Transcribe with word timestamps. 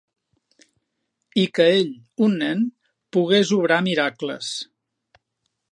I 1.41 1.43
que 1.57 1.67
ell, 1.73 1.91
un 2.29 2.35
nen, 2.45 2.65
pogués 3.17 3.53
obrar 3.61 3.81
miracles. 3.91 4.53